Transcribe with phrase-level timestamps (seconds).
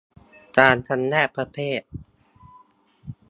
[0.57, 1.81] การจำแนกประเภท